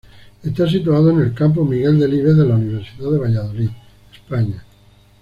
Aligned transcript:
Está 0.43 0.67
situado 0.67 1.11
en 1.11 1.19
el 1.19 1.35
Campus 1.35 1.69
Miguel 1.69 1.99
Delibes 1.99 2.35
de 2.35 2.47
la 2.47 2.55
Universidad 2.55 3.11
de 3.11 3.17
Valladolid, 3.19 3.69
España. 4.11 4.63